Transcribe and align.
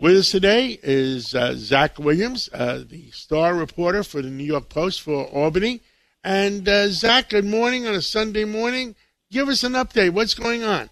With 0.00 0.16
us 0.16 0.30
today 0.30 0.78
is 0.80 1.34
uh, 1.34 1.54
Zach 1.56 1.98
Williams, 1.98 2.48
uh, 2.54 2.84
the 2.88 3.10
star 3.10 3.52
reporter 3.52 4.04
for 4.04 4.22
the 4.22 4.30
New 4.30 4.44
York 4.44 4.68
Post 4.68 5.02
for 5.02 5.24
Albany. 5.24 5.80
And 6.22 6.68
uh, 6.68 6.86
Zach, 6.86 7.30
good 7.30 7.44
morning 7.44 7.84
on 7.84 7.96
a 7.96 8.00
Sunday 8.00 8.44
morning. 8.44 8.94
Give 9.32 9.48
us 9.48 9.64
an 9.64 9.72
update. 9.72 10.12
What's 10.12 10.34
going 10.34 10.62
on? 10.62 10.88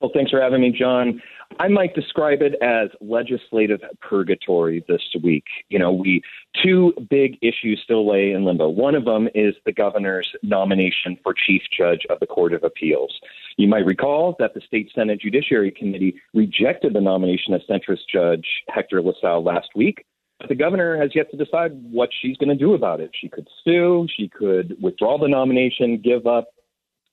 Well, 0.00 0.12
thanks 0.14 0.30
for 0.30 0.40
having 0.40 0.60
me, 0.60 0.70
John. 0.70 1.20
I 1.60 1.68
might 1.68 1.94
describe 1.94 2.42
it 2.42 2.54
as 2.62 2.88
legislative 3.00 3.80
purgatory 4.00 4.84
this 4.88 5.02
week. 5.22 5.44
You 5.68 5.78
know, 5.78 5.92
we 5.92 6.22
two 6.62 6.92
big 7.08 7.36
issues 7.42 7.80
still 7.82 8.10
lay 8.10 8.32
in 8.32 8.44
limbo. 8.44 8.68
One 8.68 8.94
of 8.94 9.04
them 9.04 9.28
is 9.34 9.54
the 9.64 9.72
governor's 9.72 10.28
nomination 10.42 11.16
for 11.22 11.34
chief 11.34 11.62
judge 11.76 12.06
of 12.10 12.18
the 12.20 12.26
Court 12.26 12.52
of 12.52 12.64
Appeals. 12.64 13.12
You 13.56 13.68
might 13.68 13.86
recall 13.86 14.36
that 14.38 14.54
the 14.54 14.60
state 14.66 14.90
Senate 14.94 15.20
Judiciary 15.20 15.70
Committee 15.70 16.20
rejected 16.32 16.92
the 16.92 17.00
nomination 17.00 17.54
of 17.54 17.62
centrist 17.68 18.08
judge 18.12 18.46
Hector 18.68 19.00
LaSalle 19.00 19.44
last 19.44 19.68
week. 19.76 20.04
But 20.40 20.48
the 20.48 20.56
governor 20.56 21.00
has 21.00 21.10
yet 21.14 21.30
to 21.30 21.36
decide 21.36 21.72
what 21.90 22.10
she's 22.20 22.36
going 22.36 22.48
to 22.48 22.56
do 22.56 22.74
about 22.74 23.00
it. 23.00 23.10
She 23.18 23.28
could 23.28 23.46
sue, 23.62 24.06
she 24.14 24.28
could 24.28 24.76
withdraw 24.82 25.18
the 25.18 25.28
nomination, 25.28 26.00
give 26.02 26.26
up. 26.26 26.48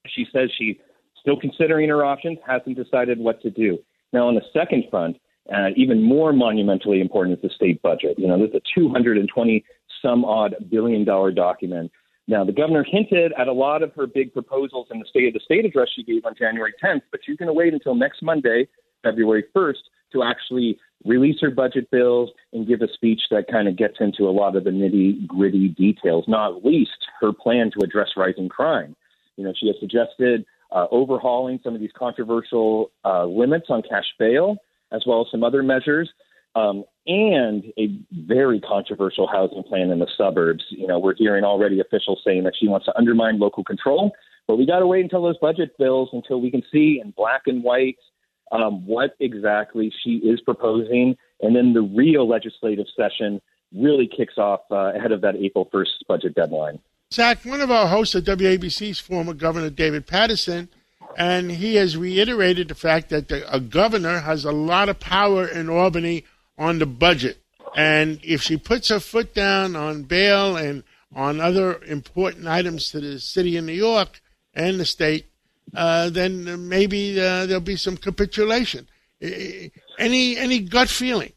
She 0.06 0.26
says 0.32 0.50
she's 0.58 0.76
still 1.20 1.38
considering 1.38 1.88
her 1.88 2.04
options, 2.04 2.38
hasn't 2.46 2.76
decided 2.76 3.18
what 3.18 3.40
to 3.42 3.50
do. 3.50 3.78
Now, 4.12 4.28
on 4.28 4.34
the 4.34 4.42
second 4.52 4.84
front, 4.90 5.16
uh, 5.52 5.68
even 5.76 6.02
more 6.02 6.32
monumentally 6.32 7.00
important 7.00 7.36
is 7.36 7.42
the 7.42 7.54
state 7.54 7.82
budget. 7.82 8.18
You 8.18 8.28
know, 8.28 8.38
there's 8.38 8.54
a 8.54 8.60
220 8.74 9.64
some 10.00 10.24
odd 10.24 10.54
billion 10.70 11.04
dollar 11.04 11.30
document. 11.30 11.90
Now, 12.28 12.44
the 12.44 12.52
governor 12.52 12.84
hinted 12.84 13.32
at 13.38 13.48
a 13.48 13.52
lot 13.52 13.82
of 13.82 13.92
her 13.94 14.06
big 14.06 14.32
proposals 14.32 14.88
in 14.92 15.00
the 15.00 15.06
State 15.06 15.28
of 15.28 15.34
the 15.34 15.40
State 15.40 15.64
address 15.64 15.88
she 15.94 16.04
gave 16.04 16.24
on 16.24 16.34
January 16.38 16.72
10th, 16.82 17.02
but 17.10 17.20
she's 17.24 17.36
going 17.36 17.48
to 17.48 17.52
wait 17.52 17.72
until 17.72 17.94
next 17.94 18.22
Monday, 18.22 18.68
February 19.02 19.44
1st, 19.54 19.78
to 20.12 20.22
actually 20.22 20.78
release 21.04 21.40
her 21.40 21.50
budget 21.50 21.90
bills 21.90 22.30
and 22.52 22.66
give 22.66 22.80
a 22.80 22.92
speech 22.92 23.20
that 23.30 23.48
kind 23.50 23.66
of 23.66 23.76
gets 23.76 23.96
into 23.98 24.28
a 24.28 24.30
lot 24.30 24.54
of 24.54 24.64
the 24.64 24.70
nitty 24.70 25.26
gritty 25.26 25.68
details, 25.68 26.24
not 26.28 26.64
least 26.64 26.90
her 27.20 27.32
plan 27.32 27.70
to 27.72 27.84
address 27.84 28.10
rising 28.16 28.48
crime. 28.48 28.94
You 29.36 29.44
know, 29.44 29.52
she 29.58 29.66
has 29.66 29.76
suggested 29.80 30.44
uh, 30.74 30.86
overhauling 30.90 31.60
some 31.62 31.74
of 31.74 31.80
these 31.80 31.90
controversial 31.96 32.90
uh, 33.04 33.24
limits 33.24 33.66
on 33.68 33.82
cash 33.82 34.06
bail, 34.18 34.56
as 34.92 35.02
well 35.06 35.22
as 35.22 35.26
some 35.30 35.44
other 35.44 35.62
measures, 35.62 36.10
um, 36.54 36.84
and 37.06 37.64
a 37.78 37.98
very 38.26 38.60
controversial 38.60 39.26
housing 39.26 39.62
plan 39.62 39.90
in 39.90 39.98
the 39.98 40.08
suburbs. 40.16 40.64
You 40.70 40.86
know, 40.86 40.98
we're 40.98 41.14
hearing 41.14 41.44
already 41.44 41.80
officials 41.80 42.20
saying 42.24 42.44
that 42.44 42.54
she 42.58 42.68
wants 42.68 42.86
to 42.86 42.96
undermine 42.96 43.38
local 43.38 43.64
control, 43.64 44.12
but 44.46 44.56
we 44.56 44.66
got 44.66 44.80
to 44.80 44.86
wait 44.86 45.02
until 45.02 45.22
those 45.22 45.38
budget 45.38 45.76
bills 45.78 46.10
until 46.12 46.40
we 46.40 46.50
can 46.50 46.62
see 46.72 47.00
in 47.02 47.12
black 47.16 47.42
and 47.46 47.62
white 47.62 47.98
um, 48.52 48.86
what 48.86 49.16
exactly 49.18 49.92
she 50.04 50.16
is 50.16 50.40
proposing, 50.40 51.16
and 51.40 51.56
then 51.56 51.72
the 51.72 51.82
real 51.82 52.28
legislative 52.28 52.86
session 52.94 53.40
really 53.74 54.06
kicks 54.06 54.36
off 54.36 54.60
uh, 54.70 54.94
ahead 54.94 55.12
of 55.12 55.22
that 55.22 55.36
April 55.36 55.68
1st 55.72 56.06
budget 56.06 56.34
deadline. 56.34 56.78
Zach, 57.12 57.44
one 57.44 57.60
of 57.60 57.70
our 57.70 57.88
hosts 57.88 58.14
of 58.14 58.24
WABC's 58.24 58.98
former 58.98 59.34
Governor 59.34 59.68
David 59.68 60.06
Paterson, 60.06 60.70
and 61.14 61.52
he 61.52 61.74
has 61.74 61.94
reiterated 61.94 62.68
the 62.68 62.74
fact 62.74 63.10
that 63.10 63.28
the, 63.28 63.54
a 63.54 63.60
governor 63.60 64.20
has 64.20 64.46
a 64.46 64.52
lot 64.52 64.88
of 64.88 64.98
power 64.98 65.46
in 65.46 65.68
Albany 65.68 66.24
on 66.56 66.78
the 66.78 66.86
budget. 66.86 67.42
And 67.76 68.18
if 68.22 68.40
she 68.40 68.56
puts 68.56 68.88
her 68.88 68.98
foot 68.98 69.34
down 69.34 69.76
on 69.76 70.04
bail 70.04 70.56
and 70.56 70.84
on 71.14 71.38
other 71.38 71.82
important 71.82 72.46
items 72.46 72.88
to 72.90 73.00
the 73.00 73.20
city 73.20 73.58
of 73.58 73.64
New 73.64 73.72
York 73.72 74.22
and 74.54 74.80
the 74.80 74.86
state, 74.86 75.26
uh, 75.74 76.08
then 76.08 76.68
maybe 76.68 77.20
uh, 77.20 77.44
there'll 77.44 77.60
be 77.60 77.76
some 77.76 77.98
capitulation. 77.98 78.88
Any 79.98 80.36
any 80.36 80.60
gut 80.60 80.88
feeling? 80.88 81.32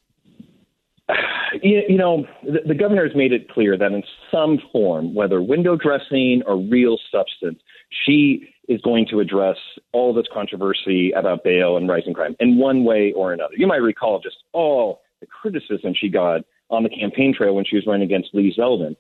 You, 1.65 1.81
you 1.89 1.97
know, 1.97 2.25
the, 2.43 2.59
the 2.67 2.75
governor 2.75 3.05
has 3.07 3.15
made 3.15 3.33
it 3.33 3.49
clear 3.49 3.77
that 3.77 3.91
in 3.91 4.03
some 4.31 4.59
form, 4.71 5.15
whether 5.15 5.41
window 5.41 5.75
dressing 5.75 6.43
or 6.45 6.57
real 6.57 6.97
substance, 7.11 7.59
she 8.05 8.47
is 8.67 8.79
going 8.81 9.07
to 9.09 9.19
address 9.19 9.57
all 9.91 10.13
this 10.13 10.27
controversy 10.31 11.11
about 11.11 11.43
bail 11.43 11.77
and 11.77 11.89
rising 11.89 12.13
crime 12.13 12.35
in 12.39 12.57
one 12.57 12.83
way 12.83 13.13
or 13.13 13.33
another. 13.33 13.53
You 13.57 13.65
might 13.65 13.81
recall 13.81 14.19
just 14.19 14.37
all 14.53 15.01
the 15.21 15.27
criticism 15.27 15.93
she 15.99 16.07
got 16.07 16.41
on 16.69 16.83
the 16.83 16.89
campaign 16.89 17.33
trail 17.35 17.55
when 17.55 17.65
she 17.65 17.75
was 17.75 17.85
running 17.87 18.03
against 18.03 18.29
Lee 18.33 18.53
Zeldin. 18.57 18.95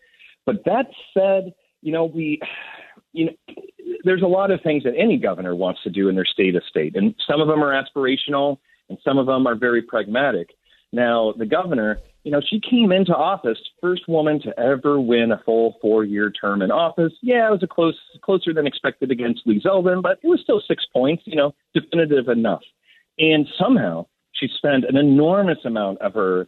But 0.45 0.65
that 0.65 0.87
said, 1.13 1.53
you 1.81 1.91
know, 1.91 2.05
we, 2.05 2.39
you 3.13 3.25
know, 3.25 3.55
there's 4.03 4.21
a 4.23 4.27
lot 4.27 4.49
of 4.49 4.61
things 4.61 4.83
that 4.83 4.93
any 4.97 5.17
governor 5.17 5.55
wants 5.55 5.81
to 5.83 5.89
do 5.91 6.09
in 6.09 6.15
their 6.15 6.25
state 6.25 6.55
of 6.55 6.63
state, 6.67 6.95
and 6.95 7.13
some 7.27 7.41
of 7.41 7.47
them 7.47 7.63
are 7.63 7.73
aspirational, 7.73 8.57
and 8.89 8.97
some 9.03 9.17
of 9.19 9.25
them 9.27 9.47
are 9.47 9.55
very 9.55 9.81
pragmatic. 9.81 10.49
Now, 10.91 11.33
the 11.37 11.45
governor 11.45 11.99
you 12.25 12.31
know, 12.31 12.41
she 12.41 12.59
came 12.59 12.91
into 12.91 13.15
office, 13.15 13.59
first 13.79 14.07
woman 14.07 14.41
to 14.41 14.59
ever 14.59 14.99
win 14.99 15.31
a 15.31 15.39
full 15.45 15.77
four-year 15.79 16.31
term 16.31 16.63
in 16.63 16.71
office. 16.71 17.13
Yeah, 17.21 17.47
it 17.47 17.51
was 17.51 17.61
a 17.61 17.67
close, 17.67 17.95
closer 18.23 18.51
than 18.51 18.65
expected 18.65 19.11
against 19.11 19.45
Lee 19.45 19.61
Zeldin, 19.63 20.01
but 20.01 20.17
it 20.23 20.27
was 20.27 20.41
still 20.41 20.59
six 20.67 20.83
points. 20.91 21.21
You 21.27 21.35
know, 21.35 21.55
definitive 21.75 22.27
enough. 22.27 22.63
And 23.19 23.47
somehow 23.59 24.07
she 24.31 24.49
spent 24.57 24.85
an 24.85 24.97
enormous 24.97 25.59
amount 25.65 26.01
of 26.01 26.15
her 26.15 26.47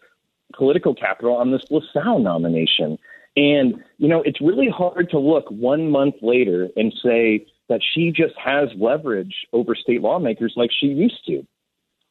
political 0.55 0.95
capital 0.95 1.35
on 1.35 1.51
this 1.51 1.63
LaSalle 1.69 2.19
nomination. 2.19 2.97
And 3.35 3.75
you 3.99 4.07
know, 4.07 4.23
it's 4.23 4.41
really 4.41 4.69
hard 4.75 5.11
to 5.11 5.19
look 5.19 5.45
one 5.51 5.91
month 5.91 6.15
later 6.23 6.69
and 6.75 6.91
say 7.03 7.45
that 7.69 7.81
she 7.94 8.11
just 8.11 8.33
has 8.44 8.69
leverage 8.79 9.45
over 9.53 9.75
state 9.75 10.01
lawmakers 10.01 10.53
like 10.57 10.71
she 10.71 10.88
used 10.88 11.23
to. 11.27 11.45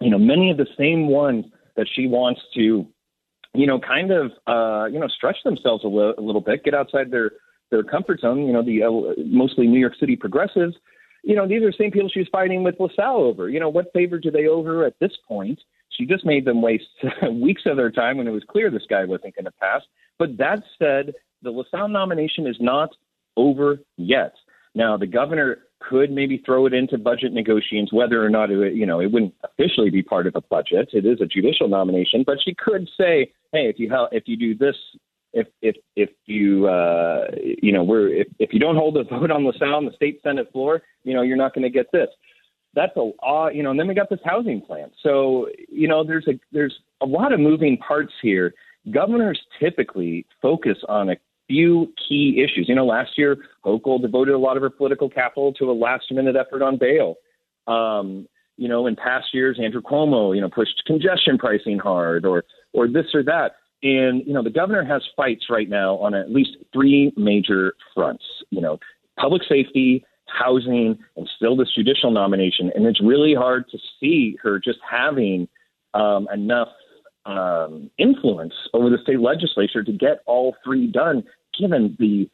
You 0.01 0.11
know, 0.11 0.19
many 0.19 0.53
of 0.53 0.57
the 0.57 0.69
same 0.79 1.09
ones 1.09 1.47
that 1.75 1.89
she 1.93 2.07
wants 2.07 2.41
to 2.55 2.87
you 3.57 3.67
know, 3.67 3.81
kind 3.81 4.11
of, 4.11 4.33
uh, 4.47 4.87
you 4.87 4.99
know, 4.99 5.09
stretch 5.09 5.37
themselves 5.45 5.85
a, 5.85 5.89
li- 5.89 6.15
a 6.17 6.21
little 6.21 6.41
bit, 6.41 6.65
get 6.65 6.75
outside 6.75 7.11
their 7.11 7.33
their 7.71 7.83
comfort 7.83 8.21
zone. 8.21 8.47
You 8.47 8.53
know, 8.53 8.63
the 8.63 8.83
uh, 8.83 9.23
mostly 9.25 9.67
New 9.67 9.81
York 9.81 9.95
City 9.99 10.17
progressives. 10.17 10.75
You 11.23 11.35
know, 11.35 11.49
these 11.49 11.63
are 11.63 11.71
the 11.71 11.77
same 11.79 11.91
people 11.91 12.09
she 12.09 12.21
was 12.21 12.29
fighting 12.31 12.63
with 12.63 12.77
LaSalle 12.79 13.17
over. 13.17 13.49
You 13.49 13.59
know, 13.59 13.69
what 13.69 13.93
favor 13.93 14.19
do 14.19 14.31
they 14.31 14.47
owe 14.47 14.63
her 14.63 14.85
at 14.85 14.95
this 15.01 15.13
point? 15.27 15.61
She 15.91 16.07
just 16.07 16.25
made 16.25 16.45
them 16.45 16.63
waste 16.63 16.85
weeks 17.33 17.63
of 17.67 17.77
their 17.77 17.91
time 17.91 18.19
when 18.19 18.29
it 18.29 18.33
was 18.33 18.45
clear 18.49 18.71
this 18.71 18.83
guy 18.89 19.05
wasn't 19.05 19.35
going 19.35 19.47
to 19.47 19.53
pass. 19.53 19.83
But 20.19 20.37
that 20.39 20.63
said, 20.79 21.15
the 21.43 21.51
LaSalle 21.51 21.89
nomination 21.89 22.47
is 22.47 22.57
not 22.61 22.91
over 23.37 23.81
yet. 23.97 24.35
Now, 24.75 24.97
the 24.97 25.07
governor 25.07 25.59
could 25.89 26.11
maybe 26.11 26.43
throw 26.45 26.67
it 26.67 26.75
into 26.75 26.99
budget 26.99 27.33
negotiations, 27.33 27.93
whether 27.93 28.25
or 28.25 28.31
not 28.31 28.51
it, 28.51 28.75
you 28.75 28.87
know, 28.87 29.01
it 29.01 29.11
wouldn't 29.13 29.35
officially 29.45 29.91
be 29.91 30.03
part 30.03 30.27
of 30.27 30.35
a 30.37 30.41
budget. 30.41 30.91
It 30.93 31.07
is 31.07 31.21
a 31.21 31.27
judicial 31.27 31.69
nomination, 31.69 32.25
but 32.27 32.39
she 32.45 32.55
could 32.55 32.89
say, 32.99 33.33
hey, 33.53 33.69
if 33.69 33.79
you 33.79 33.91
if 34.13 34.25
you 34.27 34.37
do 34.37 34.57
this, 34.57 34.77
if 35.33 35.47
if 35.63 35.77
if 35.95 36.11
you 36.27 36.67
uh, 36.67 37.27
you 37.63 37.73
know 37.73 37.85
we're 37.85 38.09
if, 38.09 38.29
if 38.39 38.53
you 38.53 38.59
don't 38.59 38.77
hold 38.77 38.97
the 38.97 39.05
vote 39.11 39.31
on 39.31 39.45
LaSalle 39.45 39.75
on 39.75 39.85
the 39.85 39.93
state 39.93 40.21
senate 40.23 40.51
floor, 40.53 40.83
you 41.05 41.15
know 41.15 41.23
you're 41.23 41.37
not 41.37 41.55
going 41.55 41.65
to 41.65 41.71
get 41.71 41.91
this. 41.93 42.09
That's 42.75 42.97
a 42.97 43.11
uh, 43.27 43.49
you 43.49 43.63
know, 43.63 43.71
and 43.71 43.79
then 43.79 43.89
we 43.89 43.95
got 43.95 44.11
this 44.11 44.21
housing 44.25 44.61
plan. 44.61 44.91
So 45.03 45.49
you 45.69 45.89
know, 45.89 46.05
there's 46.05 46.27
a 46.27 46.39
there's 46.53 46.75
a 47.01 47.07
lot 47.07 47.33
of 47.33 47.41
moving 47.41 47.77
parts 47.79 48.13
here. 48.23 48.55
Governors 48.91 49.41
typically 49.61 50.27
focus 50.41 50.79
on 50.89 51.11
a 51.11 51.17
few 51.49 51.93
key 52.09 52.43
issues. 52.43 52.69
You 52.69 52.75
know, 52.75 52.87
last 52.87 53.13
year 53.17 53.37
Hochul 53.65 54.01
devoted 54.01 54.35
a 54.35 54.39
lot 54.39 54.57
of 54.57 54.63
her 54.63 54.71
political 54.71 55.09
capital 55.09 55.53
to 55.55 55.71
a 55.71 55.73
last 55.73 56.05
minute 56.11 56.37
effort 56.37 56.63
on 56.63 56.79
bail. 56.79 57.17
Um, 57.67 58.29
you 58.57 58.69
know, 58.69 58.87
in 58.87 58.97
past 58.97 59.27
years, 59.35 59.59
Andrew 59.63 59.83
Cuomo, 59.83 60.35
you 60.35 60.41
know, 60.41 60.49
pushed 60.49 60.83
congestion 60.87 61.39
pricing 61.39 61.79
hard 61.79 62.25
or 62.25 62.45
or 62.73 62.89
this 62.89 63.07
or 63.15 63.23
that. 63.25 63.53
And, 63.83 64.27
you 64.27 64.33
know, 64.33 64.43
the 64.43 64.51
governor 64.51 64.85
has 64.85 65.03
fights 65.17 65.45
right 65.51 65.69
now 65.69 65.97
on 65.97 66.15
at 66.15 66.31
least 66.31 66.57
three 66.73 67.13
major 67.17 67.75
fronts, 67.95 68.25
you 68.51 68.61
know, 68.61 68.79
public 69.19 69.43
safety, 69.49 70.05
housing, 70.27 70.99
and 71.17 71.29
still 71.37 71.57
this 71.57 71.69
judicial 71.75 72.11
nomination. 72.11 72.73
And 72.75 72.87
it's 72.87 73.03
really 73.03 73.35
hard 73.35 73.69
to 73.71 73.79
see 74.01 74.37
her 74.43 74.59
just 74.59 74.79
having 74.89 75.47
um, 75.95 76.27
enough 76.33 76.69
um, 77.27 77.91
influence 77.99 78.55
over 78.73 78.89
the 78.89 78.99
state 79.03 79.21
legislature 79.21 79.83
to 79.83 79.93
get 79.93 80.21
all 80.27 80.57
three 80.65 80.87
done, 80.87 81.25
given 81.59 81.97
the, 81.99 82.31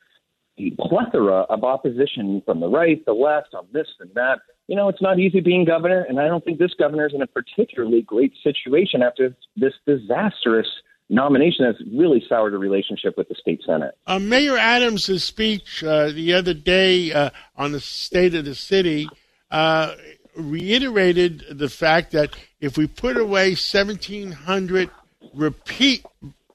the 0.56 0.74
plethora 0.78 1.40
of 1.48 1.64
opposition 1.64 2.42
from 2.44 2.60
the 2.60 2.68
right, 2.68 3.04
the 3.04 3.12
left, 3.12 3.54
on 3.54 3.66
this 3.72 3.88
and 4.00 4.10
that. 4.14 4.40
You 4.68 4.76
know, 4.76 4.88
it's 4.88 5.02
not 5.02 5.18
easy 5.18 5.40
being 5.40 5.64
governor, 5.64 6.04
and 6.08 6.20
I 6.20 6.28
don't 6.28 6.44
think 6.44 6.58
this 6.58 6.74
governor 6.78 7.06
is 7.06 7.14
in 7.14 7.22
a 7.22 7.26
particularly 7.26 8.02
great 8.02 8.32
situation 8.42 9.02
after 9.02 9.34
this 9.56 9.72
disastrous 9.86 10.68
nomination 11.08 11.66
has 11.66 11.76
really 11.92 12.24
soured 12.28 12.54
a 12.54 12.58
relationship 12.58 13.16
with 13.16 13.28
the 13.28 13.34
state 13.34 13.60
senate. 13.66 13.94
Uh, 14.06 14.18
Mayor 14.18 14.56
Adams' 14.56 15.22
speech 15.22 15.82
uh, 15.84 16.06
the 16.10 16.32
other 16.32 16.54
day 16.54 17.12
uh, 17.12 17.30
on 17.56 17.72
the 17.72 17.80
state 17.80 18.34
of 18.34 18.44
the 18.44 18.54
city 18.54 19.08
uh, 19.50 19.94
reiterated 20.36 21.44
the 21.50 21.68
fact 21.68 22.12
that 22.12 22.30
if 22.60 22.76
we 22.76 22.86
put 22.86 23.16
away 23.16 23.50
1,700 23.50 24.90
repeat 25.34 26.04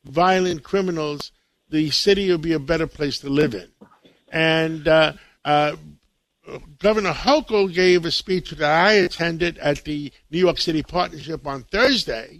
violent 0.05 0.63
criminals, 0.63 1.31
the 1.69 1.89
city 1.91 2.29
will 2.29 2.37
be 2.37 2.53
a 2.53 2.59
better 2.59 2.87
place 2.87 3.19
to 3.19 3.29
live 3.29 3.53
in. 3.53 3.69
And 4.31 4.87
uh, 4.87 5.13
uh, 5.45 5.75
Governor 6.79 7.13
Hochul 7.13 7.73
gave 7.73 8.05
a 8.05 8.11
speech 8.11 8.51
that 8.51 8.69
I 8.69 8.93
attended 8.93 9.57
at 9.57 9.83
the 9.83 10.11
New 10.31 10.39
York 10.39 10.57
City 10.59 10.83
Partnership 10.83 11.45
on 11.45 11.63
Thursday. 11.63 12.39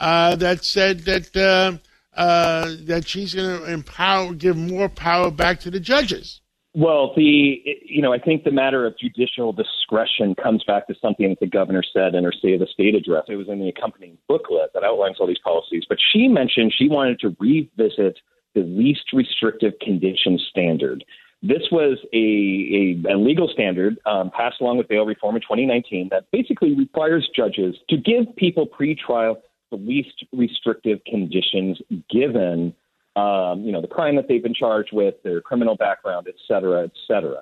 uh, 0.00 0.34
that 0.36 0.64
said 0.64 1.00
that 1.00 1.36
uh, 1.36 1.78
uh, 2.18 2.74
that 2.80 3.06
she's 3.06 3.34
going 3.34 3.60
to 3.60 3.72
empower, 3.72 4.34
give 4.34 4.56
more 4.56 4.88
power 4.88 5.30
back 5.30 5.60
to 5.60 5.70
the 5.70 5.78
judges. 5.78 6.40
Well, 6.72 7.12
the 7.16 7.60
you 7.84 8.00
know 8.00 8.12
I 8.12 8.18
think 8.18 8.44
the 8.44 8.52
matter 8.52 8.86
of 8.86 8.96
judicial 8.96 9.52
discretion 9.52 10.36
comes 10.36 10.62
back 10.64 10.86
to 10.86 10.94
something 11.02 11.28
that 11.30 11.40
the 11.40 11.48
governor 11.48 11.82
said 11.82 12.14
in 12.14 12.22
her 12.22 12.32
State 12.32 12.54
of 12.54 12.60
the 12.60 12.68
State 12.72 12.94
address. 12.94 13.24
It 13.28 13.36
was 13.36 13.48
in 13.48 13.58
the 13.58 13.68
accompanying 13.68 14.18
booklet 14.28 14.70
that 14.74 14.84
outlines 14.84 15.16
all 15.18 15.26
these 15.26 15.40
policies. 15.42 15.82
But 15.88 15.98
she 16.12 16.28
mentioned 16.28 16.72
she 16.76 16.88
wanted 16.88 17.18
to 17.20 17.36
revisit 17.40 18.18
the 18.54 18.62
least 18.62 19.12
restrictive 19.12 19.72
condition 19.80 20.38
standard. 20.48 21.04
This 21.42 21.62
was 21.72 21.98
a, 22.12 23.06
a, 23.08 23.14
a 23.14 23.16
legal 23.16 23.48
standard 23.48 23.98
um, 24.04 24.30
passed 24.30 24.60
along 24.60 24.76
with 24.76 24.88
bail 24.88 25.06
reform 25.06 25.36
in 25.36 25.42
2019 25.42 26.08
that 26.10 26.24
basically 26.30 26.74
requires 26.74 27.28
judges 27.34 27.76
to 27.88 27.96
give 27.96 28.36
people 28.36 28.66
pretrial 28.68 29.36
the 29.70 29.76
least 29.76 30.24
restrictive 30.32 30.98
conditions 31.06 31.78
given 32.10 32.74
um, 33.20 33.62
you 33.64 33.72
know, 33.72 33.80
the 33.80 33.94
crime 33.96 34.16
that 34.16 34.26
they've 34.28 34.42
been 34.42 34.54
charged 34.54 34.90
with, 34.92 35.14
their 35.22 35.40
criminal 35.40 35.76
background, 35.76 36.26
et 36.28 36.38
cetera, 36.48 36.84
et 36.84 36.92
cetera. 37.06 37.40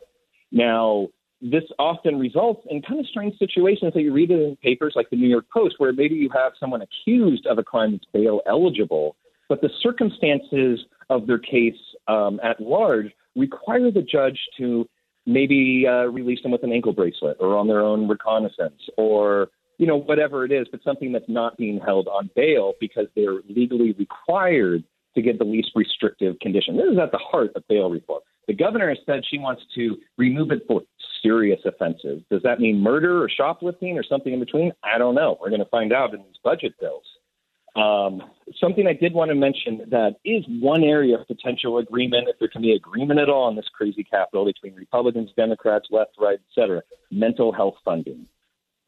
Now, 0.50 1.08
this 1.40 1.64
often 1.78 2.18
results 2.18 2.66
in 2.68 2.82
kind 2.82 2.98
of 2.98 3.06
strange 3.06 3.38
situations 3.38 3.92
that 3.94 4.02
you 4.02 4.12
read 4.12 4.30
in 4.30 4.56
papers 4.62 4.94
like 4.96 5.08
the 5.10 5.16
New 5.16 5.28
York 5.28 5.46
Post, 5.52 5.76
where 5.78 5.92
maybe 5.92 6.16
you 6.16 6.30
have 6.34 6.52
someone 6.58 6.82
accused 6.82 7.46
of 7.46 7.58
a 7.58 7.62
crime 7.62 7.92
that's 7.92 8.04
bail 8.12 8.40
eligible, 8.46 9.14
but 9.48 9.60
the 9.60 9.70
circumstances 9.80 10.80
of 11.10 11.26
their 11.26 11.38
case 11.38 11.80
um, 12.08 12.40
at 12.42 12.60
large 12.60 13.06
require 13.36 13.90
the 13.90 14.02
judge 14.02 14.38
to 14.58 14.88
maybe 15.26 15.84
uh, 15.86 16.06
release 16.06 16.42
them 16.42 16.50
with 16.50 16.64
an 16.64 16.72
ankle 16.72 16.92
bracelet 16.92 17.36
or 17.38 17.56
on 17.56 17.68
their 17.68 17.80
own 17.80 18.08
reconnaissance 18.08 18.80
or 18.96 19.48
you 19.76 19.86
know 19.86 19.96
whatever 19.96 20.44
it 20.44 20.50
is, 20.50 20.66
but 20.72 20.82
something 20.82 21.12
that's 21.12 21.28
not 21.28 21.56
being 21.56 21.78
held 21.78 22.08
on 22.08 22.30
bail 22.34 22.72
because 22.80 23.06
they're 23.14 23.40
legally 23.48 23.92
required 23.92 24.82
to 25.18 25.22
get 25.22 25.38
the 25.38 25.44
least 25.44 25.70
restrictive 25.74 26.38
condition. 26.40 26.76
This 26.76 26.86
is 26.92 26.98
at 26.98 27.10
the 27.12 27.18
heart 27.18 27.50
of 27.56 27.66
bail 27.68 27.90
reform. 27.90 28.22
The 28.46 28.54
governor 28.54 28.88
has 28.88 28.98
said 29.04 29.22
she 29.28 29.38
wants 29.38 29.62
to 29.74 29.96
remove 30.16 30.50
it 30.52 30.62
for 30.66 30.82
serious 31.22 31.60
offenses. 31.66 32.22
Does 32.30 32.42
that 32.44 32.60
mean 32.60 32.80
murder 32.80 33.22
or 33.22 33.28
shoplifting 33.28 33.98
or 33.98 34.04
something 34.04 34.32
in 34.32 34.40
between? 34.40 34.72
I 34.82 34.96
don't 34.96 35.14
know. 35.14 35.36
We're 35.40 35.50
going 35.50 35.60
to 35.60 35.68
find 35.70 35.92
out 35.92 36.14
in 36.14 36.20
these 36.20 36.40
budget 36.42 36.74
bills. 36.80 37.04
Um, 37.76 38.22
something 38.58 38.86
I 38.86 38.92
did 38.94 39.12
want 39.12 39.30
to 39.30 39.34
mention 39.34 39.82
that 39.90 40.16
is 40.24 40.44
one 40.48 40.82
area 40.82 41.18
of 41.18 41.26
potential 41.26 41.78
agreement, 41.78 42.28
if 42.28 42.38
there 42.38 42.48
can 42.48 42.62
be 42.62 42.72
agreement 42.72 43.20
at 43.20 43.28
all 43.28 43.48
in 43.50 43.56
this 43.56 43.68
crazy 43.76 44.02
capital 44.02 44.44
between 44.44 44.74
Republicans, 44.74 45.30
Democrats, 45.36 45.86
left, 45.90 46.12
right, 46.18 46.38
et 46.38 46.54
cetera, 46.54 46.82
mental 47.10 47.52
health 47.52 47.74
funding. 47.84 48.26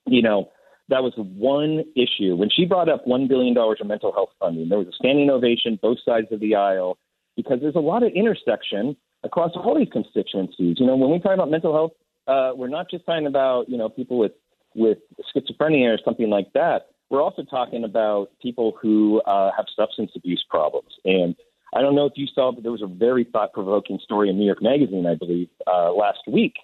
You 0.06 0.22
know, 0.22 0.48
that 0.90 1.02
was 1.02 1.14
one 1.16 1.84
issue. 1.96 2.36
When 2.36 2.50
she 2.50 2.66
brought 2.66 2.88
up 2.88 3.06
$1 3.06 3.28
billion 3.28 3.56
of 3.56 3.86
mental 3.86 4.12
health 4.12 4.30
funding, 4.38 4.68
there 4.68 4.78
was 4.78 4.88
a 4.88 4.92
standing 4.92 5.30
ovation, 5.30 5.78
both 5.80 5.98
sides 6.04 6.26
of 6.30 6.40
the 6.40 6.56
aisle, 6.56 6.98
because 7.36 7.58
there's 7.60 7.76
a 7.76 7.80
lot 7.80 8.02
of 8.02 8.12
intersection 8.12 8.96
across 9.22 9.52
all 9.54 9.78
these 9.78 9.88
constituencies. 9.92 10.76
You 10.78 10.86
know, 10.86 10.96
when 10.96 11.10
we 11.10 11.20
talk 11.20 11.32
about 11.32 11.50
mental 11.50 11.72
health, 11.72 11.92
uh, 12.26 12.52
we're 12.54 12.68
not 12.68 12.90
just 12.90 13.06
talking 13.06 13.26
about, 13.26 13.68
you 13.68 13.78
know, 13.78 13.88
people 13.88 14.18
with, 14.18 14.32
with 14.74 14.98
schizophrenia 15.34 15.94
or 15.94 15.98
something 16.04 16.28
like 16.28 16.52
that. 16.54 16.88
We're 17.08 17.22
also 17.22 17.42
talking 17.42 17.84
about 17.84 18.30
people 18.42 18.76
who 18.80 19.20
uh, 19.22 19.50
have 19.56 19.66
substance 19.74 20.12
abuse 20.16 20.44
problems. 20.48 20.90
And 21.04 21.34
I 21.74 21.80
don't 21.82 21.94
know 21.94 22.06
if 22.06 22.12
you 22.16 22.26
saw, 22.34 22.52
but 22.52 22.62
there 22.62 22.72
was 22.72 22.82
a 22.82 22.86
very 22.86 23.24
thought 23.24 23.52
provoking 23.52 23.98
story 24.02 24.28
in 24.28 24.38
New 24.38 24.46
York 24.46 24.62
Magazine, 24.62 25.06
I 25.06 25.14
believe, 25.14 25.48
uh, 25.66 25.92
last 25.92 26.20
week, 26.26 26.54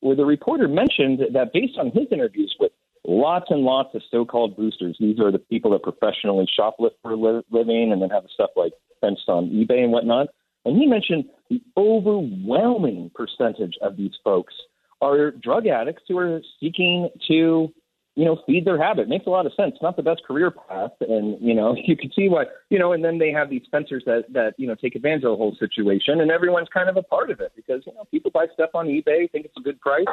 where 0.00 0.16
the 0.16 0.24
reporter 0.24 0.68
mentioned 0.68 1.20
that 1.32 1.52
based 1.52 1.78
on 1.78 1.90
his 1.92 2.06
interviews 2.10 2.54
with 2.58 2.72
lots 3.06 3.46
and 3.50 3.62
lots 3.62 3.94
of 3.94 4.02
so-called 4.10 4.56
boosters. 4.56 4.96
These 4.98 5.20
are 5.20 5.30
the 5.30 5.38
people 5.38 5.70
that 5.72 5.82
professionally 5.82 6.46
shoplift 6.58 6.96
for 7.02 7.12
a 7.12 7.42
living 7.50 7.92
and 7.92 8.02
then 8.02 8.10
have 8.10 8.24
stuff 8.32 8.50
like 8.56 8.72
fenced 9.00 9.28
on 9.28 9.50
eBay 9.50 9.84
and 9.84 9.92
whatnot. 9.92 10.28
And 10.64 10.76
he 10.76 10.86
mentioned 10.86 11.26
the 11.48 11.62
overwhelming 11.76 13.10
percentage 13.14 13.74
of 13.80 13.96
these 13.96 14.14
folks 14.24 14.54
are 15.00 15.30
drug 15.30 15.66
addicts 15.66 16.02
who 16.08 16.18
are 16.18 16.40
seeking 16.58 17.08
to, 17.28 17.68
you 18.16 18.24
know, 18.24 18.40
feed 18.46 18.64
their 18.64 18.82
habit. 18.82 19.02
It 19.02 19.08
makes 19.08 19.26
a 19.26 19.30
lot 19.30 19.46
of 19.46 19.52
sense. 19.54 19.76
Not 19.80 19.96
the 19.96 20.02
best 20.02 20.22
career 20.26 20.50
path, 20.50 20.90
and 21.00 21.36
you 21.40 21.54
know, 21.54 21.76
you 21.84 21.96
can 21.96 22.10
see 22.12 22.28
why. 22.28 22.44
You 22.70 22.78
know, 22.78 22.92
and 22.92 23.04
then 23.04 23.18
they 23.18 23.30
have 23.30 23.50
these 23.50 23.62
fencers 23.70 24.02
that 24.06 24.24
that 24.32 24.54
you 24.56 24.66
know 24.66 24.74
take 24.74 24.96
advantage 24.96 25.24
of 25.24 25.32
the 25.32 25.36
whole 25.36 25.54
situation, 25.60 26.20
and 26.20 26.30
everyone's 26.30 26.68
kind 26.72 26.88
of 26.88 26.96
a 26.96 27.02
part 27.02 27.30
of 27.30 27.40
it 27.40 27.52
because 27.54 27.82
you 27.86 27.94
know 27.94 28.04
people 28.10 28.30
buy 28.32 28.46
stuff 28.54 28.70
on 28.74 28.86
eBay, 28.86 29.30
think 29.30 29.44
it's 29.44 29.56
a 29.56 29.62
good 29.62 29.78
price, 29.80 30.06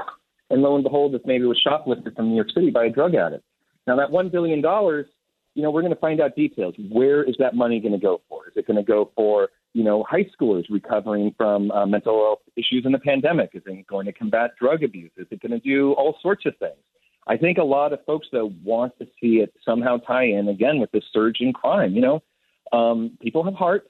and 0.50 0.62
lo 0.62 0.76
and 0.76 0.84
behold, 0.84 1.14
this 1.14 1.22
maybe 1.26 1.46
was 1.46 1.62
shoplifted 1.66 2.16
from 2.16 2.30
New 2.30 2.36
York 2.36 2.52
City 2.54 2.70
by 2.70 2.86
a 2.86 2.90
drug 2.90 3.16
addict. 3.16 3.44
Now, 3.88 3.96
that 3.98 4.10
$1 4.10 4.32
billion, 4.32 4.60
you 4.60 5.64
know, 5.64 5.72
we're 5.72 5.82
going 5.82 5.94
to 5.94 6.00
find 6.00 6.22
out 6.22 6.36
details. 6.36 6.76
Where 6.90 7.24
is 7.24 7.36
that 7.40 7.56
money 7.56 7.80
going 7.80 7.94
to 7.94 8.00
go 8.00 8.22
for? 8.30 8.48
Is 8.48 8.54
it 8.56 8.68
going 8.68 8.78
to 8.78 8.84
go 8.84 9.12
for, 9.16 9.50
you 9.74 9.84
know, 9.84 10.04
high 10.10 10.26
schoolers 10.40 10.64
recovering 10.70 11.34
from 11.38 11.72
uh, 11.72 11.86
mental 11.86 12.16
health 12.24 12.40
issues 12.56 12.86
in 12.86 12.92
the 12.92 13.00
pandemic? 13.00 13.52
Is 13.54 13.64
it 13.66 13.88
going 13.88 14.06
to 14.06 14.14
combat 14.14 14.52
drug 14.60 14.84
abuse? 14.84 15.12
Is 15.18 15.28
it 15.32 15.42
going 15.42 15.52
to 15.52 15.60
do 15.60 15.94
all 15.94 16.18
sorts 16.22 16.46
of 16.46 16.56
things? 16.58 16.78
I 17.28 17.38
think 17.38 17.58
a 17.58 17.64
lot 17.64 17.94
of 17.94 18.04
folks, 18.06 18.28
though, 18.32 18.52
want 18.64 18.98
to 19.00 19.06
see 19.20 19.38
it 19.38 19.54
somehow 19.64 19.98
tie 19.98 20.26
in 20.26 20.50
again 20.50 20.80
with 20.80 20.92
this 20.92 21.04
surge 21.14 21.38
in 21.40 21.54
crime. 21.54 21.94
You 21.94 22.02
know, 22.02 22.24
um, 22.78 23.18
people 23.22 23.44
have 23.44 23.54
hearts 23.54 23.88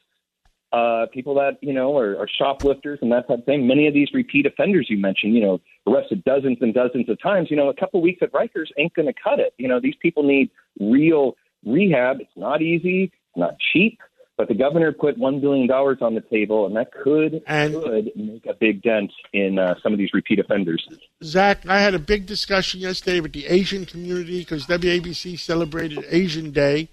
uh, 0.74 1.06
people 1.14 1.36
that 1.36 1.60
you 1.62 1.72
know 1.72 1.96
are, 1.96 2.18
are 2.18 2.28
shoplifters 2.28 3.00
and 3.02 3.12
that 3.12 3.28
type 3.28 3.40
of 3.40 3.46
thing. 3.46 3.68
Many 3.68 3.88
of 3.88 3.94
these 3.94 4.10
repeat 4.14 4.48
offenders 4.48 4.88
you 4.90 4.98
mentioned, 4.98 5.36
you 5.36 5.42
know, 5.42 5.62
arrested 5.88 6.24
dozens 6.24 6.58
and 6.62 6.74
dozens 6.74 7.08
of 7.10 7.22
times. 7.22 7.52
You 7.52 7.58
know, 7.58 7.70
a 7.70 7.76
couple 7.76 8.02
weeks 8.02 8.22
at 8.24 8.32
Rikers 8.32 8.68
ain't 8.78 8.94
going 8.96 9.06
to 9.06 9.14
cut 9.14 9.40
it. 9.40 9.54
You 9.58 9.68
know, 9.68 9.80
these 9.80 9.96
people 10.02 10.24
need 10.24 10.50
real 10.80 11.36
rehab. 11.64 12.20
It's 12.20 12.36
not 12.36 12.64
easy, 12.64 13.04
it's 13.04 13.38
not 13.38 13.56
cheap, 13.72 14.00
but 14.36 14.48
the 14.48 14.56
governor 14.56 14.92
put 14.92 15.16
one 15.16 15.40
billion 15.40 15.68
dollars 15.68 16.00
on 16.02 16.16
the 16.16 16.22
table, 16.22 16.66
and 16.66 16.76
that 16.76 16.92
could 16.92 17.44
and 17.46 17.74
could 17.76 18.12
make 18.16 18.48
a 18.48 18.56
big 18.56 18.82
dent 18.82 19.12
in 19.32 19.60
uh, 19.60 19.76
some 19.84 19.94
of 19.94 20.00
these 20.00 20.10
repeat 20.12 20.40
offenders. 20.40 20.88
Zach, 21.24 21.68
I 21.68 21.82
had 21.82 21.94
a 21.94 22.00
big 22.00 22.26
discussion 22.26 22.80
yesterday 22.80 23.20
with 23.20 23.34
the 23.34 23.46
Asian 23.46 23.86
community 23.86 24.40
because 24.40 24.66
WABC 24.66 25.38
celebrated 25.38 26.04
Asian 26.10 26.50
Day 26.50 26.90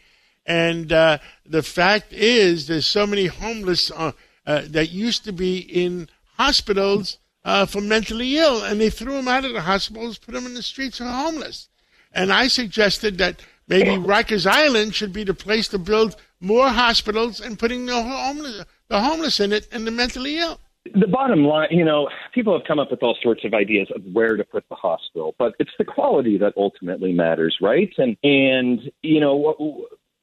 and 0.50 0.93
uh, 0.93 1.19
the 1.47 1.62
fact 1.62 2.12
is, 2.12 2.67
there's 2.67 2.85
so 2.85 3.06
many 3.06 3.26
homeless 3.26 3.93
uh, 3.93 4.11
uh, 4.44 4.62
that 4.67 4.91
used 4.91 5.23
to 5.26 5.32
be 5.32 5.58
in 5.58 6.08
hospitals 6.38 7.19
uh, 7.44 7.67
for 7.67 7.81
mentally 7.81 8.37
ill, 8.37 8.64
and 8.64 8.81
they 8.81 8.91
threw 8.91 9.12
them 9.12 9.29
out 9.29 9.44
of 9.44 9.52
the 9.52 9.61
hospitals, 9.61 10.19
put 10.19 10.35
them 10.35 10.47
in 10.47 10.55
the 10.55 10.62
streets 10.62 10.99
for 10.99 11.05
homeless. 11.05 11.69
And 12.12 12.32
I 12.32 12.49
suggested 12.49 13.17
that 13.19 13.43
maybe 13.69 13.91
Rikers 13.91 14.44
Island 14.44 14.97
should 14.97 15.12
be 15.12 15.23
the 15.23 15.35
place 15.35 15.69
to 15.69 15.79
build 15.79 16.17
more 16.41 16.70
hospitals 16.70 17.41
and 17.41 17.56
putting 17.56 17.86
the 17.86 18.03
homeless, 18.03 18.65
the 18.89 19.01
homeless 19.01 19.39
in 19.39 19.53
it 19.53 19.69
and 19.70 19.86
the 19.86 19.93
mentally 19.93 20.39
ill. 20.39 20.58
The 20.94 21.06
bottom 21.06 21.44
line, 21.44 21.69
you 21.70 21.84
know, 21.84 22.08
people 22.34 22.58
have 22.58 22.67
come 22.67 22.79
up 22.79 22.91
with 22.91 23.03
all 23.03 23.17
sorts 23.22 23.44
of 23.44 23.53
ideas 23.53 23.89
of 23.94 24.03
where 24.13 24.36
to 24.36 24.43
put 24.43 24.69
the 24.69 24.75
hospital, 24.75 25.36
but 25.39 25.55
it's 25.60 25.70
the 25.79 25.84
quality 25.84 26.39
that 26.39 26.55
ultimately 26.56 27.13
matters, 27.13 27.58
right? 27.60 27.93
And 27.98 28.17
and 28.25 28.91
you 29.03 29.20
know, 29.20 29.55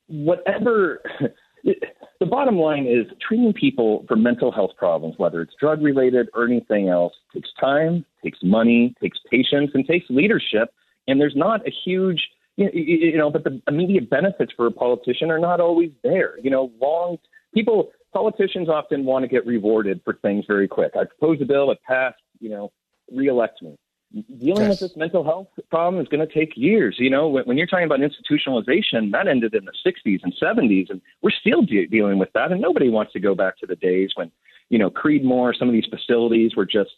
whatever 0.07 1.01
the 1.63 2.25
bottom 2.25 2.57
line 2.57 2.85
is 2.85 3.05
treating 3.25 3.53
people 3.53 4.05
for 4.07 4.15
mental 4.15 4.51
health 4.51 4.71
problems, 4.77 5.15
whether 5.17 5.41
it's 5.41 5.53
drug 5.59 5.81
related 5.81 6.29
or 6.33 6.45
anything 6.45 6.89
else, 6.89 7.13
takes 7.33 7.49
time, 7.59 8.05
takes 8.23 8.39
money, 8.43 8.93
takes 9.01 9.17
patience, 9.29 9.71
and 9.73 9.85
takes 9.85 10.05
leadership. 10.09 10.73
And 11.07 11.19
there's 11.19 11.35
not 11.35 11.65
a 11.67 11.71
huge, 11.85 12.21
you 12.55 13.17
know, 13.17 13.29
but 13.29 13.43
the 13.43 13.61
immediate 13.67 14.09
benefits 14.09 14.51
for 14.55 14.67
a 14.67 14.71
politician 14.71 15.31
are 15.31 15.39
not 15.39 15.59
always 15.59 15.91
there. 16.03 16.39
You 16.39 16.49
know, 16.49 16.71
long 16.81 17.17
people, 17.53 17.91
politicians 18.13 18.69
often 18.69 19.05
want 19.05 19.23
to 19.23 19.29
get 19.29 19.45
rewarded 19.45 20.01
for 20.03 20.13
things 20.21 20.45
very 20.47 20.67
quick. 20.67 20.93
I 20.95 21.05
propose 21.05 21.41
a 21.41 21.45
bill, 21.45 21.71
it 21.71 21.79
passed, 21.87 22.17
you 22.39 22.49
know, 22.49 22.71
reelect 23.11 23.61
me 23.61 23.77
dealing 24.13 24.63
yes. 24.63 24.69
with 24.69 24.79
this 24.79 24.97
mental 24.97 25.23
health 25.23 25.47
problem 25.69 26.01
is 26.01 26.07
going 26.07 26.25
to 26.25 26.33
take 26.33 26.53
years. 26.55 26.95
You 26.97 27.09
know, 27.09 27.27
when, 27.27 27.43
when, 27.45 27.57
you're 27.57 27.67
talking 27.67 27.85
about 27.85 27.99
institutionalization, 27.99 29.11
that 29.11 29.27
ended 29.27 29.53
in 29.53 29.65
the 29.65 29.73
60s 29.85 30.21
and 30.23 30.33
70s, 30.41 30.89
and 30.89 31.01
we're 31.21 31.31
still 31.31 31.61
de- 31.61 31.87
dealing 31.87 32.17
with 32.17 32.31
that. 32.33 32.51
And 32.51 32.61
nobody 32.61 32.89
wants 32.89 33.13
to 33.13 33.19
go 33.19 33.35
back 33.35 33.57
to 33.59 33.65
the 33.65 33.75
days 33.75 34.11
when, 34.15 34.31
you 34.69 34.79
know, 34.79 34.89
Creedmoor, 34.89 35.57
some 35.57 35.67
of 35.67 35.73
these 35.73 35.87
facilities 35.89 36.55
were 36.55 36.65
just, 36.65 36.91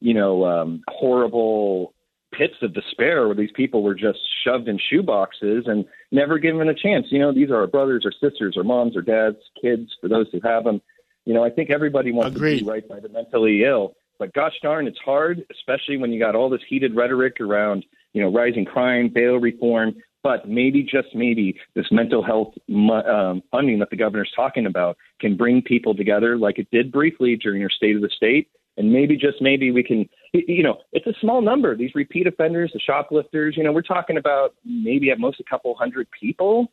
you 0.00 0.14
know, 0.14 0.44
um, 0.44 0.82
horrible 0.88 1.94
pits 2.32 2.54
of 2.62 2.74
despair 2.74 3.26
where 3.26 3.36
these 3.36 3.52
people 3.54 3.82
were 3.82 3.94
just 3.94 4.18
shoved 4.42 4.66
in 4.66 4.78
shoeboxes 4.78 5.68
and 5.68 5.84
never 6.10 6.38
given 6.38 6.68
a 6.68 6.74
chance. 6.74 7.06
You 7.10 7.20
know, 7.20 7.32
these 7.32 7.50
are 7.50 7.56
our 7.56 7.66
brothers 7.66 8.04
or 8.04 8.12
sisters 8.12 8.56
or 8.56 8.64
moms 8.64 8.96
or 8.96 9.02
dads, 9.02 9.36
kids, 9.60 9.94
for 10.00 10.08
those 10.08 10.26
who 10.32 10.40
have 10.42 10.64
them. 10.64 10.80
You 11.26 11.34
know, 11.34 11.44
I 11.44 11.50
think 11.50 11.70
everybody 11.70 12.10
wants 12.10 12.36
Agreed. 12.36 12.58
to 12.58 12.64
be 12.64 12.70
right 12.70 12.88
by 12.88 13.00
the 13.00 13.08
mentally 13.08 13.64
ill 13.64 13.96
but 14.18 14.32
gosh 14.32 14.54
darn, 14.62 14.86
it's 14.86 14.98
hard, 15.04 15.44
especially 15.50 15.96
when 15.96 16.12
you 16.12 16.18
got 16.18 16.34
all 16.34 16.48
this 16.48 16.60
heated 16.68 16.94
rhetoric 16.96 17.40
around, 17.40 17.84
you 18.12 18.22
know, 18.22 18.32
rising 18.32 18.64
crime, 18.64 19.10
bail 19.12 19.36
reform. 19.36 19.94
But 20.22 20.48
maybe, 20.48 20.82
just 20.82 21.08
maybe, 21.14 21.58
this 21.74 21.84
mental 21.90 22.22
health 22.22 22.54
um, 22.70 23.42
funding 23.50 23.78
that 23.80 23.90
the 23.90 23.96
governor's 23.96 24.32
talking 24.34 24.64
about 24.64 24.96
can 25.20 25.36
bring 25.36 25.60
people 25.60 25.94
together, 25.94 26.38
like 26.38 26.58
it 26.58 26.66
did 26.72 26.90
briefly 26.90 27.36
during 27.36 27.60
your 27.60 27.68
State 27.68 27.94
of 27.94 28.00
the 28.00 28.08
State. 28.16 28.48
And 28.78 28.90
maybe, 28.90 29.16
just 29.16 29.42
maybe, 29.42 29.70
we 29.70 29.84
can, 29.84 30.08
you 30.32 30.62
know, 30.62 30.78
it's 30.92 31.06
a 31.06 31.12
small 31.20 31.42
number. 31.42 31.76
These 31.76 31.94
repeat 31.94 32.26
offenders, 32.26 32.70
the 32.72 32.80
shoplifters, 32.80 33.54
you 33.56 33.62
know, 33.62 33.72
we're 33.72 33.82
talking 33.82 34.16
about 34.16 34.54
maybe 34.64 35.10
at 35.10 35.20
most 35.20 35.40
a 35.40 35.44
couple 35.44 35.74
hundred 35.74 36.08
people 36.18 36.70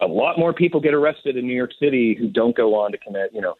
a 0.00 0.06
lot 0.06 0.38
more 0.38 0.52
people 0.52 0.80
get 0.80 0.94
arrested 0.94 1.36
in 1.36 1.46
New 1.46 1.54
York 1.54 1.72
City 1.80 2.16
who 2.18 2.28
don't 2.28 2.56
go 2.56 2.74
on 2.78 2.92
to 2.92 2.98
commit, 2.98 3.30
you 3.32 3.40
know, 3.40 3.54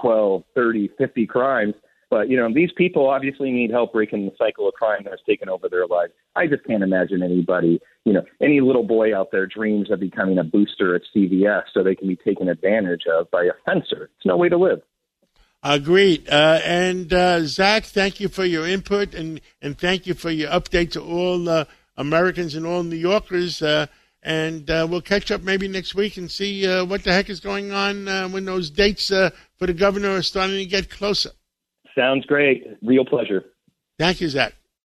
12, 0.00 0.42
30, 0.54 0.90
50 0.98 1.26
crimes. 1.26 1.74
But, 2.10 2.28
you 2.28 2.36
know, 2.36 2.52
these 2.52 2.72
people 2.76 3.08
obviously 3.08 3.52
need 3.52 3.70
help 3.70 3.92
breaking 3.92 4.26
the 4.26 4.32
cycle 4.36 4.68
of 4.68 4.74
crime 4.74 5.04
that 5.04 5.10
has 5.10 5.20
taken 5.24 5.48
over 5.48 5.68
their 5.68 5.86
lives. 5.86 6.12
I 6.34 6.48
just 6.48 6.64
can't 6.64 6.82
imagine 6.82 7.22
anybody, 7.22 7.80
you 8.04 8.12
know, 8.12 8.24
any 8.42 8.60
little 8.60 8.82
boy 8.82 9.16
out 9.16 9.30
there 9.30 9.46
dreams 9.46 9.92
of 9.92 10.00
becoming 10.00 10.38
a 10.38 10.44
booster 10.44 10.96
at 10.96 11.02
CVS 11.14 11.62
so 11.72 11.84
they 11.84 11.94
can 11.94 12.08
be 12.08 12.16
taken 12.16 12.48
advantage 12.48 13.02
of 13.06 13.30
by 13.30 13.44
a 13.44 13.52
fencer. 13.64 14.10
It's 14.16 14.26
no 14.26 14.36
way 14.36 14.48
to 14.48 14.58
live. 14.58 14.82
Agreed. 15.62 16.28
Uh, 16.28 16.60
and 16.64 17.12
uh, 17.12 17.44
Zach, 17.44 17.84
thank 17.84 18.18
you 18.18 18.28
for 18.28 18.44
your 18.44 18.66
input 18.66 19.14
and, 19.14 19.40
and 19.62 19.78
thank 19.78 20.06
you 20.06 20.14
for 20.14 20.30
your 20.30 20.50
update 20.50 20.92
to 20.92 21.02
all 21.02 21.48
uh, 21.48 21.64
Americans 21.96 22.56
and 22.56 22.66
all 22.66 22.82
New 22.82 22.96
Yorkers. 22.96 23.62
Uh, 23.62 23.86
and 24.22 24.68
uh, 24.68 24.86
we'll 24.90 25.00
catch 25.00 25.30
up 25.30 25.42
maybe 25.42 25.68
next 25.68 25.94
week 25.94 26.16
and 26.16 26.30
see 26.30 26.66
uh, 26.66 26.84
what 26.84 27.04
the 27.04 27.12
heck 27.12 27.30
is 27.30 27.40
going 27.40 27.72
on 27.72 28.06
when 28.32 28.44
those 28.44 28.68
dates 28.68 29.08
for 29.08 29.66
the 29.66 29.72
governor 29.72 30.10
are 30.10 30.22
starting 30.22 30.56
to 30.56 30.66
get 30.66 30.90
closer. 30.90 31.30
Sounds 32.00 32.24
great. 32.24 32.66
Real 32.82 33.04
pleasure. 33.04 33.44
Thank 33.98 34.22
you, 34.22 34.28
Zach. 34.30 34.54